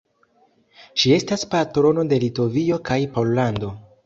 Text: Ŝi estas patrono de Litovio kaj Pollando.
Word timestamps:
Ŝi 1.01 1.11
estas 1.17 1.43
patrono 1.51 2.07
de 2.15 2.19
Litovio 2.25 2.81
kaj 2.91 2.99
Pollando. 3.19 3.73